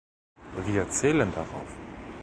Wir 0.65 0.89
zählen 0.89 1.31
darauf! 1.35 1.77